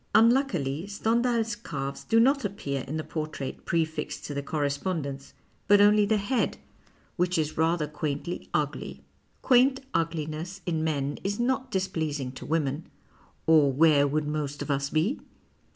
[0.15, 5.35] Unluckily, Stend hal's calves do not appear in the portrait prefixed to the Correspondence,
[5.67, 6.57] but only the head,
[7.17, 9.03] which is 248 STENDHAL rather quaintly ugly.
[9.43, 12.89] Quaint ugliness in men is not displeasing to women
[13.45, 15.21] (or where would most of us be